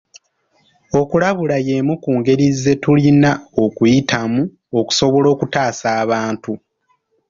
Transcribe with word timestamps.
Okulabula 0.99 1.57
y'emu 1.67 1.93
ku 2.03 2.11
ngeri 2.19 2.45
ze 2.61 2.73
tulina 2.83 3.31
okuyitamu 3.63 4.41
okusobola 4.79 5.27
okutaasa 5.33 5.87
abantu. 6.03 6.51